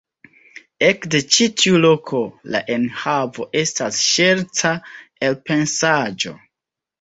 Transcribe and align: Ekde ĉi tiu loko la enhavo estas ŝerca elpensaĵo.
Ekde 0.85 1.19
ĉi 1.35 1.45
tiu 1.61 1.81
loko 1.83 2.21
la 2.55 2.61
enhavo 2.77 3.45
estas 3.61 4.01
ŝerca 4.07 4.73
elpensaĵo. 5.29 6.35